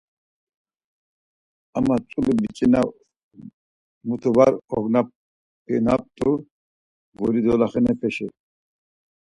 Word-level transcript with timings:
Ama 1.77 1.95
tzulu 2.07 2.31
biç̌ina 2.39 2.81
muti 4.07 4.29
var 4.37 4.51
ognapinamt̆u 4.75 6.29
guri 7.17 7.41
doloxenepeşi. 7.45 8.27